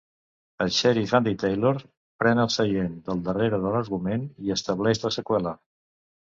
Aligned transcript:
El 0.63 0.71
xèrif 0.77 1.13
Andy 1.19 1.33
Taylor 1.43 1.81
pren 2.23 2.41
el 2.45 2.51
seient 2.57 2.97
del 3.11 3.23
darrere 3.29 3.63
de 3.67 3.75
l'argument 3.77 4.27
i 4.49 4.59
estableix 4.59 5.07
la 5.07 5.17
seqüela. 5.21 5.59